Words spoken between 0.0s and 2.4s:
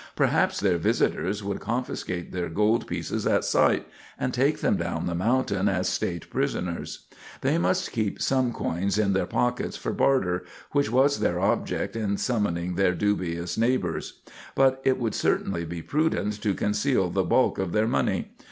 Perhaps their visitors would confiscate